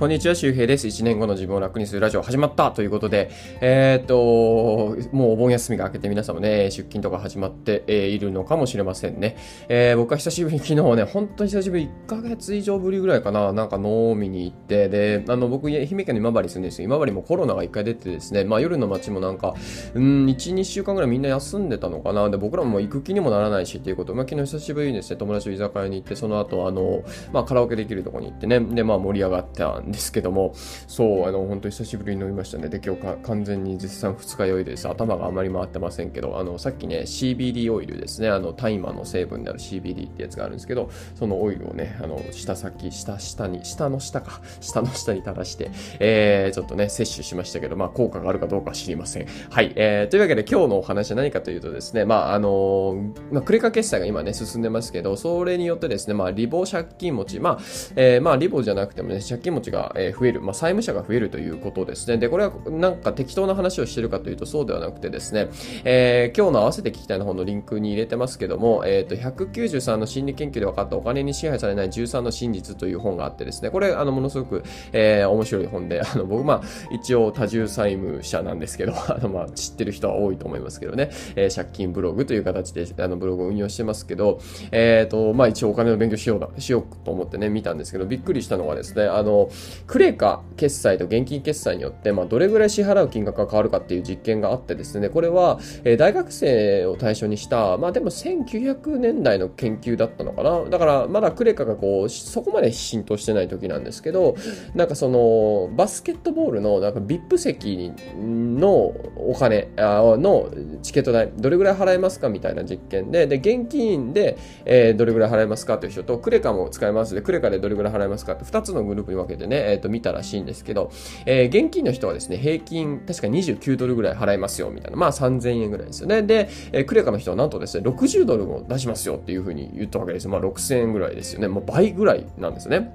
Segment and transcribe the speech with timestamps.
[0.00, 0.86] こんにちは、周平です。
[0.86, 3.30] 1年後の自分を楽にするラジオ始まったということで、
[3.60, 9.36] えー、っと、もうお盆休みが明けて皆さんもね、出勤とか始まっているのかもしれませんね。
[9.68, 16.88] えー、僕は久しぶりに昨日ね、本当に久しぶり、1ヶ月以上ぶりぐらいかな、なんか飲みに行って、で、あの、僕、愛媛県の今治住んでるんですよ。
[16.88, 19.52] 今治もコロナが1回出てですね、まあ夜の街もなんか、
[19.92, 22.30] うん、1、2週間ぐらいみんな休んでたのかな。
[22.30, 27.02] で、僕らも行く気にもならないしっていうこと、まあ昨日久しぶりにですね、友達と居酒屋に行って、その後、あの、
[27.34, 30.52] まあカラオケできるところに行ってね、で、まあ盛り上がったんですけども、
[30.86, 32.68] そう、あの、本当久しぶりに飲みましたね。
[32.68, 34.88] で、今日か完全に絶賛二日酔いです。
[34.88, 49.26] 頭があまり回ってませんけど、あの、さっきね、CBD オイルですね、あの、大麻の成分である CBD ってやつがあるんですけど、そのオイルをね、あの、下先、下下に、下の下か、下の下に垂らして、えー、ちょっとね、摂取しましたけど、まあ、効果があるかどうか知りません。
[49.50, 57.58] はい、えー、というわけで今日のお話は何かというとですね、まあ、あのまあ、クレカ決済が今ね、進んでますけど、それによってですね、まあ、リボ借金持ち、まあ、
[57.96, 59.79] えー、まあ、リボじゃなくてもね、借金持ちが
[60.18, 62.18] 増える、まあ、債務者が増えるということですね。
[62.18, 65.48] で、これはなんか適当な話をしてるかというとそうではなくてですね、
[65.84, 84.40] えー、今日の合わせて聞きたいの方のリンクに入れてますけども、えっ、ー、と、193の心理研究で分かったお金に支配されない13の真実という本があってですね、これ、あの、ものすごく、えー、面白い本で、あの、僕、まあ、一応多重債務者なんですけど、 あの、まあ、知ってる人は多いと思いますけどね、えー、借金ブログという形で、あの、ブログを運用してますけど、
[84.72, 89.50] えっ、ー、と、まあ、一応お金の勉強しようだ、しようと思ってね、見たんですけど、びっくりしたのがですね、あの、
[89.86, 100.64] クレカ決済と現金決済によって、まあ、どれぐらい支払う金額が変わるかっていう実験があってですね、これは、えー、大学生を対象にした、まあでも1900年代の研究だったのかな。
[100.64, 104.36] だからまだクレカがこう、そこまで浸透してない時なんですけど、
[104.74, 110.50] なんかその、バスケットボールのなんか VIP 席のお金あの
[110.82, 120.90] チケット代、どれぐらい払えますかみたいな実験で、で、現金で、えー、どれぐらい払えますかという人と、クレカも使えますで、クレカでどれぐらい払えますかって2つのグループに分けてね、えっ、と、見たらしいんですけど、
[121.26, 124.96] えー、現金の人はですね、平均、確か29ドルぐらい払いますよ、みたいな。
[124.96, 126.22] まあ3000円ぐらいですよね。
[126.22, 130.30] で、えー、クレカの人はなんとですね、60ドルも出しますよっていうふうに言ったわけですよ。
[130.30, 131.48] まあ6000円ぐらいですよね。
[131.48, 132.94] もう倍ぐらいなんですね。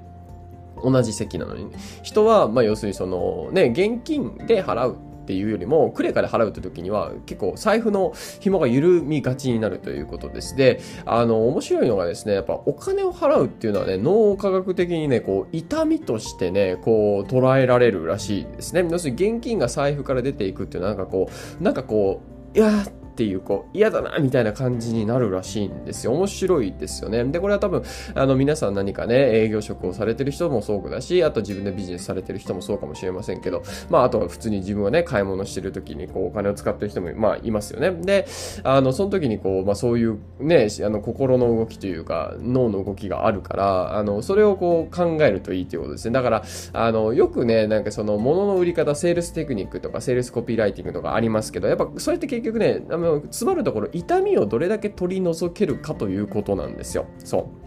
[0.84, 1.68] 同じ席なのに、
[2.04, 10.56] 人は、まあ要するにその、ね、現金で払うっていうよりも、クレカで払うって時には、結構財布の紐が緩みがちになるということです。
[10.56, 18.88] で、あの、面白いのがですね、やっぱお金を払うっていうのはね、脳科学的にね、こう、痛みとしてね、こう、捉えられるらしいですね。
[18.90, 22.22] 要するに現金が財布から出ていくっていうのは、なんかこう、なんかこ
[22.54, 26.12] う、いやーっていう、こう、嫌だな、みたいな感じになるらしいんですよ。
[26.12, 27.24] 面白いですよね。
[27.24, 27.82] で、これは多分、
[28.14, 37.92] あの、皆さん何かね、営業職をされてる人もそうだし、あと自分でビジネスされてる人もそうかもしれませんけど、まあ、あとは普通に自分はね、買い物してる時に、こう、お金を使ってる人も、まあ、いますよね。
[37.92, 38.28] で、
[38.64, 46.14] あの、その時に、こう、まあ、そういうね、あの、心の動きというか、脳の動きがあるから、あの、それをこう、考えるといいということですね。
[46.14, 46.44] だから、
[46.74, 57.06] あの、よくね、なんかその、物の売り方、セールステクニックとか、セールスコピーライティングとかありますけど、やっぱ、それって結局ね、の、詰まるところ痛みをどれだけ取り除けるかということなんですよ。
[57.20, 57.65] そう。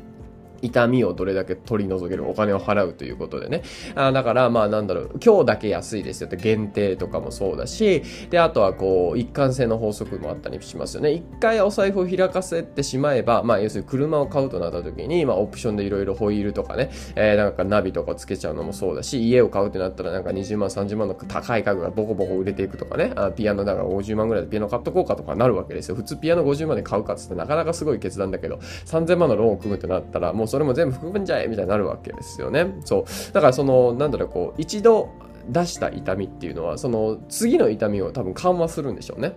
[0.63, 3.63] 痛みをどれだけ取り除けるお金を払うということでね。
[3.95, 11.13] あだから、まあなんだろう、今日だけ安いですよって限定とかもそうだし、で、あとはこう、一貫性の法則もあったりしますよね。
[11.13, 25.95] 一回お財布を開かせてしまえば、まあ要するに車を買うとなった時に、まあオプションでいろいろホイールとかね、えー、なんかナビとかつけちゃうのもそうだし、家を買うってなったらなんか20万、30万の高い家具がボコボコ売れていくとかね、あピアノだから50万ぐらいでピアノ買っとこうかとかなるわけですよ。
[25.95, 32.75] 普通ピアノ50万で買うかっつってなかなかすごい決断だけど、3000万のローンを組むってなったら、もうそれも全部含むんじゃえみたいになるわけですよね。
[32.85, 33.33] そう。
[33.33, 35.11] だからその、なんだろう、こう、一度
[35.49, 39.37] 出した痛みっていうのは、その次の痛みを多分緩和するんでしょうね。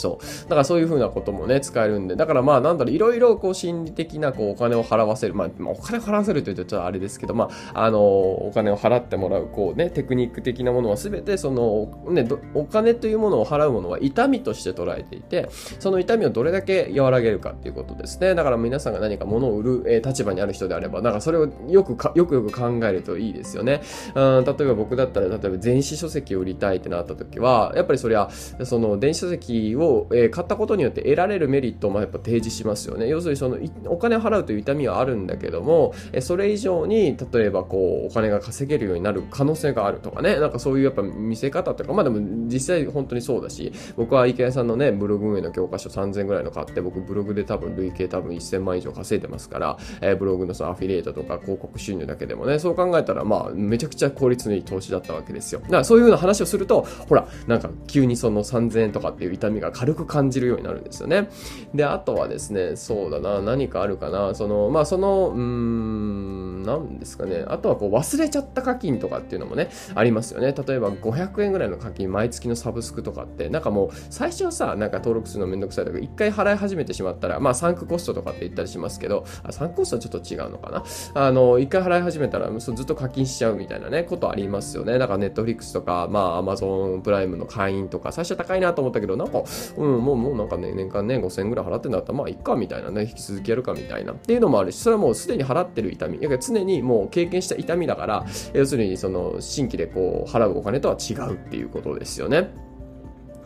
[0.00, 0.42] そう。
[0.44, 18.34] だからそういうふうなこともね、使えるんで、だからまあなんだろう、いろいろこう心理的なこうお金を払わせる、まあ、お金を払わせるというとちょっとあれですけど、まあ、あの、お金を払ってもらう、こうね、テクニック的なものは全てその、ね、お金というものを払うものは痛みとして捉えていて、その痛みをどれだけ和らげるかっていうことですね。
[18.34, 23.82] だから皆さんが何か物を売る、え、立場にある人であれば、なんかそれをよくか、よくよく考えるといいですよね。
[24.14, 28.28] うん、例えば僕だったら、例えば電子書籍を売りたいってなった時は、やっぱりそりゃ、
[28.64, 29.80] その電子書籍を、
[30.12, 33.08] えー、買ったことによって得られるメリットをまあやっぱ提示しますよね。
[33.08, 55.60] 要するにそのお金を払うという痛みはあるんだけども、えそれ以上に例えばこうお金が稼げるようになる可能性があるとかね、なんかそういうやっぱ見せ方とか、まあでも実際本当にそうだし、僕は池谷さんのね、ブログ運営の教科書3000ぐらいの買って、僕ブログで多分累計多分1000万以上稼いでますから、えー、ブログのそのアフィリエイトとか広告収入だけでもね、そう考えたらまあめちゃくちゃ効率のいい投資だったわけですよ。
[55.60, 61.28] だからそういうふうな話をすると、ほら、なんか急にその3000円とかっていう痛みが軽く感じるようになるんですよね。
[61.74, 70.52] で、あとはですね、そうだな、何かあるかな、その、まあ、その、うーん、なんですかね、あとはこう忘れちゃった課金とかっていうのもね、ありますよね。
[70.52, 80.84] 例えば500円ぐらいの課金、毎月のサブスクとかって、なんかもう、最初はさ、なんか登録するのめんどくさいとか、一回払い始めてしまったら、まあ、サンクコストとかって言ったりしますけど、あサンクコストはちょっと違うのかな。
[81.14, 84.98] あの、一回払い始めたら、ずっと課金しちゃうみたいなね、ことありますよね。
[84.98, 89.42] だから、ネットフリックスとか、まあ、アマゾンプライムの会員とか、最初は高いなと思ったけど、なんか、
[89.76, 94.12] うん、もう、もうなんかね、年間ね、5000円ぐらい払ってんだったら、まあ、いっか、みたいなね、引き続きやるかみたいな。
[94.12, 96.18] っていうのもあるし、それはもうすでに払ってる痛み。
[96.40, 102.69] 常にもう経験した痛みだから、要するにその新規でこう払うお金とは違うっていうことですよね。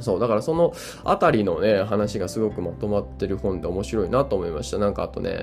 [0.00, 0.72] そう、だからその
[1.04, 4.78] あたりのね、話がすごくまとまってる本で面白いなと思いました。
[4.78, 5.36] なんかあとね、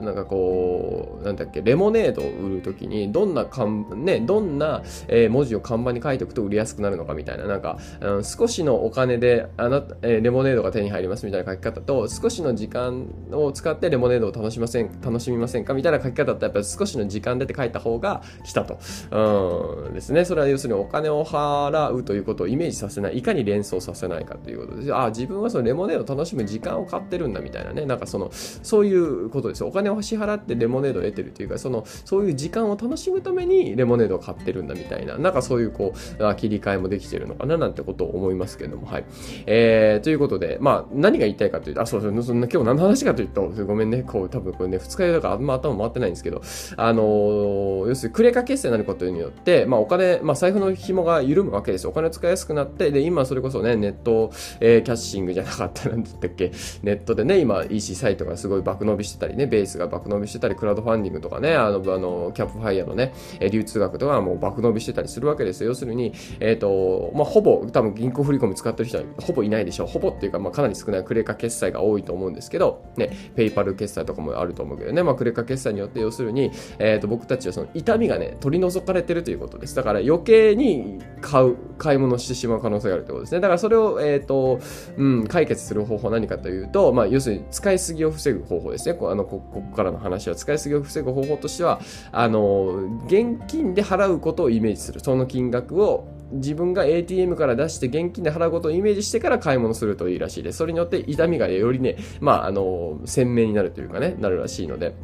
[0.00, 18.78] なんかこう、なんだっけ、レモネードを売るときに、どんな看、ね、どんな、え、文字を看板に書いておくと売りやすくなるのかみたいな、なんか、うん、少しのお金で、あなた、え、レモネードが手に入りますみたいな書き方と、少しの時間を使ってレモネードを楽しません、楽しみませんかみたいな書き方ってやっぱり少しの時間でって書いた方が来たと。
[19.10, 20.24] うん、ですね。
[20.24, 24.94] それは要するにお金を払うということをイメージさせない、いかに連想させないかということです。
[24.94, 39.04] あ自分はそのレモネードを楽しむ時間を買ってるんだみたいなね、なんかその、そういうことですお金を支払ってレモネードを得てるというか、その、そういう時間を楽しむためにレモネードを買ってるんだみたいな、なんかそういうこう、切り替えもできてるのかななんてことを思いますけども、はい。
[39.46, 46.42] えー、ということで、まあ、何が言いたいかというと、あ、そうそう、そんな今日何の話かというと、ごめんね、こう、多分これね、二日酔いだからあんま頭回ってないんですけど、
[46.76, 51.90] あのー、要するにクレカ決済になることによって、まあ、お金、まあ、財布の紐が緩むわけですよ。
[51.90, 54.30] お金使いやすくなって、で、今それこそね、ネット、
[54.60, 56.52] えー、キャッシングじゃなかったなんて言ったっけ、
[56.82, 63.12] ネットでね、今 EC サイトがすごい爆伸びしてたりね、ベースが爆伸びしてたり、クラウドファンディングとかね、あの、あのキャンプファイヤーのね、
[63.50, 65.68] 流通額とかもう爆伸びしてたりするわけですよ。
[65.68, 69.86] 要するに、えっ、ー、と、まあ、ほぼ、多分銀行振り込み使ってる人はほぼいないでしょう。
[69.86, 79.74] ほぼっていうか、まあ、かなり少ないクレカ決済が多いと思うんですけど、ね、ペイパル決済とかもあると思うけどね、まあ、クレカ決済によって、要するに、えっ、ー、と、僕たちはその痛みがね、取り除かれてるということです。
[79.74, 83.40] だから余計に買う、買い物してしまう可能性があるということですね。
[83.40, 84.60] だからそれを、えっ、ー、と、
[84.96, 88.94] うん、解決する方法は何かというと、まあ、要するに使いすぎを防ぐ方法ですね。
[88.94, 91.80] こあのここからの話は使いすぎを防ぐ方法としては、
[92.12, 95.00] あの、現金で払うことをイメージする。
[95.00, 100.58] その金額を自分が ATM から出して現金で払うことをイメージしてから買い物するといいらしいです。
[100.58, 104.94] それによって痛みがよりね、まあ、あの、鮮明になるというかね、なるらしいので。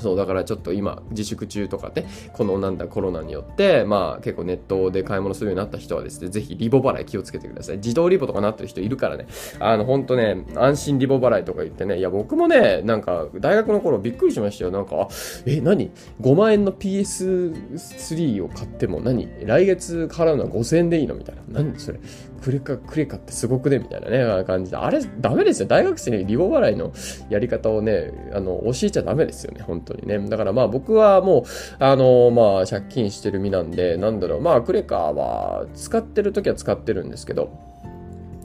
[0.00, 7.76] そう、だからちょっと今、自粛中とかね、このなんだコロナによって、まあ結構ネットで買い物するようになった人はですね、ぜひリボ払い気をつけてください。
[7.76, 9.26] 自動リボとかなってる人いるからね、
[9.58, 14.70] あの、ほんとね、安心リボ払いとか言ってね、いや僕もね、なんか大学の頃びっくりしましたよ。
[14.70, 15.08] なんか、
[15.46, 19.28] え、何 ?5 万円の PS3 を買っても何？
[19.44, 21.14] 来月払うのは5000円でいいの？
[21.14, 21.42] みたいな。
[21.62, 22.00] 何それ？
[22.42, 23.78] クレカ、クレカってすごくね？
[23.78, 24.76] みたいなね、感じで。
[24.76, 25.68] あれ、ダメですよ。
[25.68, 26.92] 大学生にリボ払いの
[27.28, 29.62] やり方をね、あの、教えちゃダメですよね。
[29.62, 30.18] 本当にね。
[30.28, 31.44] だからまあ僕はもう、
[31.78, 37.50] あの、まあ借金してる身なんで、なんだろう、まあクレカは使ってる時は使ってるんですけど、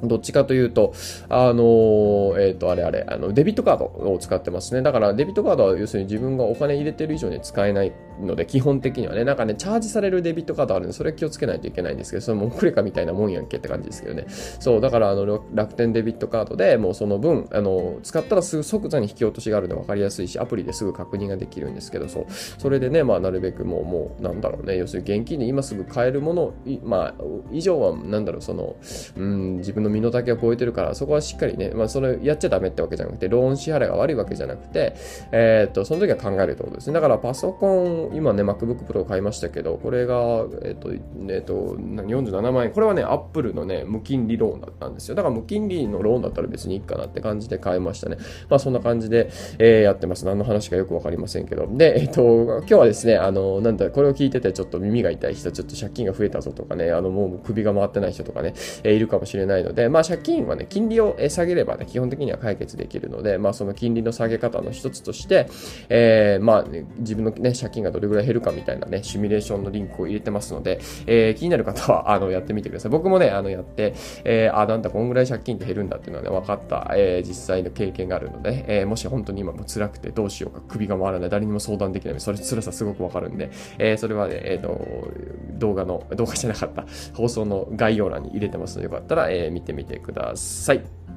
[0.03, 0.93] どっちかというと、
[1.29, 4.81] あのえっ、ー、と、あれあれ、あの、デビットカードを使ってますね。
[4.81, 14.25] だから、デビットカードは要するに自分がお金入れてる以上に使えないので、基本的にはね、なんかね、チャージされるデビットカードあるんで、それ気をつけないといけないんですけど、それもクレカみたいなもんやんけって感じですけどね。
[14.27, 26.53] そう、だから、あの、楽天デビットカードでもうその分、あの、使ったらすぐ即座に引き落としがあるの分かりやすいし、アプリですぐ確認ができるんですけど、そう、それでね、まあ、なるべくもう、もう、なんだろうね、要するに現金で今すぐ買えるもの、
[26.83, 28.75] まあ、以上は、なんだろう、その、
[29.17, 34.95] うん、自分の身の丈を超えてるから、そこはしっかりね、まあ、それやっちゃダメってわけじゃなくて、ローン支払いが悪いわけじゃなくて、
[35.31, 36.93] えー、っと、その時は考えるってことですね。
[36.93, 42.71] だからパソコン、今ね、MacBook Pro 買いましたけど、これが、えっと、えっと、47万円。
[42.71, 45.15] これはね、Apple のね、無金利ローンだったんですよ。
[45.15, 48.17] だから無金利のローンだったら別にいいかなって感じで買いましたね。
[48.49, 50.25] まあそんな感じで、えー、やってます。
[50.25, 51.67] 何の話かよくわかりませんけど。
[51.67, 65.47] で、えっと、今日はですね、あの、なんだ、これを聞いててちょっと耳が痛い人、ちょっと借金が増えたぞとかね、あの、もう首が回ってない人とかね、えー、いるかもしれないので、まあ借金はね、金利を下げればね、基本的には解決できるので、まあその金利の下げ方の一つとして、
[65.89, 72.91] えー、まあ、ね、自分のね、借金がどれぐらい減るかみたいなね、シミュレーションのリンクを入れてますので、えー、気になる方は、 あの、やってみてください。
[72.91, 84.79] 僕もね、あの、やって、えー、あ、なんだ、こんぐらい借金って減るんだっていうのはね、分かった、えー、実際の経験があるので、えー、もし本当に今も辛くてどうしようか、首が回らない、誰にも相談できない、それ辛さすごくわかるんで、えー、それはね、えっ、ー、と、
[85.57, 91.14] 動画の、動画じゃなかった、放送の概要欄に入れてますので、よかったら、えー、見てみてください。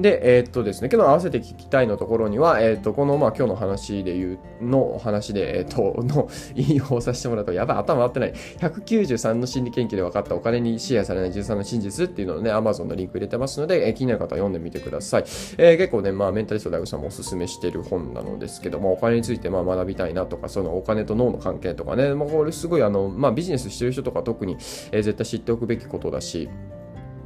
[0.00, 8.32] で、えー、っとですね、けど合わせて聞きたいのところには、えー、っと、この、まあ、今日の話で言う、の話で、えー、っと、の引用させてもらうと、やばい、頭回ってない。
[8.58, 15.24] 193の心理研究で分かったお金にシェアされない13の真実っていうのをね、Amazon のリンク入れてますので、えー、気になる方は読んでみてください。
[15.58, 24.56] えー、結構ね、まあ、メンタリスト大悟さんもおすすめしてる本なのですけども、お金についてまあ学びたいなとか、そのお金と脳の関係とかね、まあ、これすごいあの、まあ、ビジネスしてる人とか特に、
[24.92, 26.48] えー、絶対知っておくべきことだし、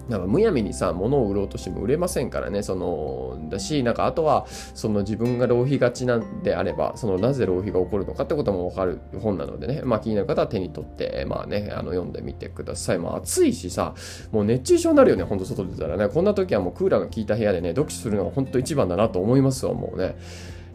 [0.09, 12.99] なんかむやみにさ、物を売ろうとしても売れませんからね、その、だし、なんかあとは、その自分が浪費がちなんであれば、そのなぜ浪費が起こるのかってこともわかる本なのでね、まあ気になる方は手に取って、まあね、あの読んでみてください。
[12.99, 13.95] まあ暑いしさ、
[14.31, 16.09] もう熱中症になるよね、ほんと外出たらね。
[16.09, 20.17] こんな時はもうクーラーの効いた部屋でね、読書するのが本当一番だなと思いますわ、もうね。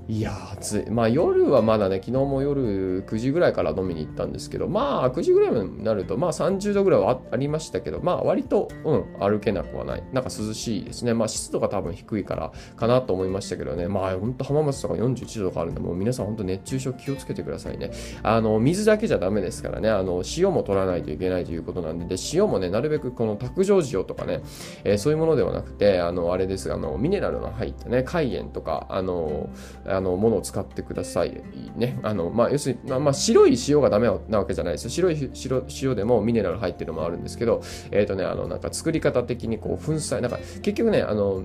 [0.10, 0.90] いや暑い。
[0.90, 10.04] まあ夜はまだね、昨日も夜9時ぐらいから飲みに行ったんですけど、まあ9時ぐらいになると、まあ30度ぐらいはありましたけど、まあ割と、うん、歩けなくはない。
[10.12, 11.14] なんか涼しいですね。
[11.14, 13.88] まあ湿度が多分低いからかなと思いましたけどね。
[13.88, 17.92] まあ本当浜松とか41度とかあるんで、もう皆さん本当熱中症気をつけてくださいね。
[18.24, 19.92] あの、水だけじゃダメですからね。
[19.92, 24.42] あの、塩も取らないといけないということなんで、で塩もね、なるべくこの卓上塩とかね、
[24.84, 29.52] えー、そういうものではなくて、あの、あれですが、あの、ミネラルの入ったね、海塩とか、あの、
[29.86, 31.42] ああの、ものを使ってください
[31.76, 32.00] ね。
[32.04, 34.90] あの、まあ、要するに、まあ、まあ、白い塩がダメなわけじゃないですよ。
[34.90, 41.44] 白い白塩でもミネラル入ってるのもあるんですけど、えっ、ー、とね、あの、なんか作り方的にこう、粉砕、なんか結局ね、あの、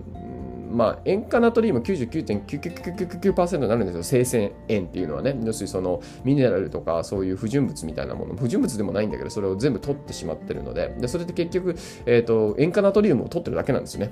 [0.71, 5.37] まあ、塩化ナトリウム99.999%になるんですよ、生鮮塩っていうのはね。
[5.45, 14.11] 要するにそのミネラルとかそういう不純物みたいなもの、不純物でもないんだけど、それを全部取ってしまってるので、でそれで結局、えーと塩化ナトリウムを取ってるだけなんですよね。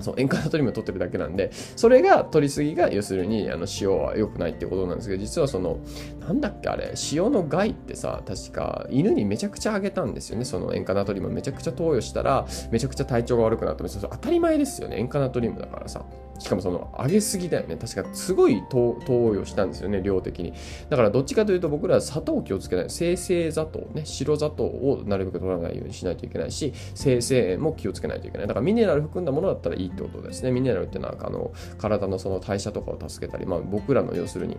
[0.00, 5.78] そう塩化ナトリウムを取ってるだけなんで、それが取りすぎが要するにあの塩は良くないってことなんですけど、実はその、
[6.20, 10.44] なんだっけあれ、塩の害ってさ、確か犬にめちゃくちゃあげたんですよね。
[10.44, 14.96] その塩化ナトリウムめちゃくちゃ投与したら、めちゃくちゃ体調が悪くなったんです当たり前ですよね。
[14.98, 16.04] 塩化ナトリウムだからさ。
[16.38, 17.76] しかもその上げすぎだよね。
[17.76, 20.52] 確かすごい投与したんですよね、量的に。
[20.88, 22.86] だからどっちかというと僕らは砂糖を気をつけない。
[22.88, 28.46] 生成砂糖ね、白砂糖をなるべく取らないようにしないといけないし、生成も気をつけないといけない。
[28.46, 30.50] だからミネラル含んだものだったらいいってことですね。
[30.50, 34.58] ミネラルってのはあの体のその代謝とかを助けたり、まあ、僕らの要するに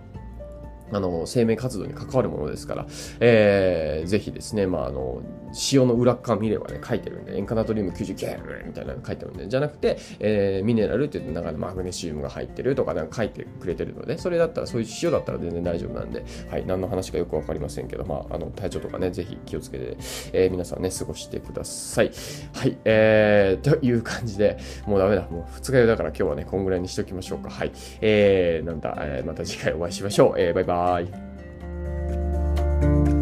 [0.92, 2.86] あの、生命活動に関わるものですから、
[3.20, 5.22] えー、ぜひですね、まあ、あの、
[5.72, 19.98] 塩の裏側見ればね、書いてるんで、塩化ナトリウム99みたいなの書いてるんで、じゃなくて、えー、ミネラルって言うと、なんかマグネシウムが入ってるとか、なんか書いてくれてるので、それだったら、そういう塩だったら全然大丈夫なんで、はい、何の話かよくわかりませんけど、まあ、あの、体調とかね、ぜひ気をつけて、
[20.34, 22.12] えー、皆さんね、過ごしてください。
[22.54, 27.50] はい、えー、という感じで、もうダメだ、もう二日酔いだから今日はね、こんぐらいにしておきましょうか。
[27.50, 27.72] はい、
[28.02, 30.40] えー、なんだ、えー、また次回お会いしましょう。
[30.40, 33.15] えー、バイバーイ。